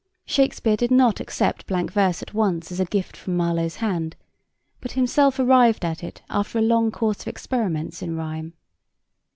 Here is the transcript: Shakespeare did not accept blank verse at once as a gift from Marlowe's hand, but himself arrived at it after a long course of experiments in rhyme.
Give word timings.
Shakespeare 0.25 0.75
did 0.77 0.89
not 0.89 1.19
accept 1.19 1.67
blank 1.67 1.91
verse 1.93 2.23
at 2.23 2.33
once 2.33 2.71
as 2.71 2.79
a 2.79 2.85
gift 2.85 3.15
from 3.15 3.37
Marlowe's 3.37 3.75
hand, 3.75 4.15
but 4.79 4.93
himself 4.93 5.37
arrived 5.37 5.85
at 5.85 6.03
it 6.03 6.23
after 6.27 6.57
a 6.57 6.61
long 6.63 6.89
course 6.89 7.21
of 7.21 7.27
experiments 7.27 8.01
in 8.01 8.15
rhyme. 8.15 8.53